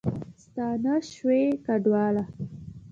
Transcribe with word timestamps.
ستانه 0.43 0.95
شوي 1.11 1.43
کډوال 1.65 2.15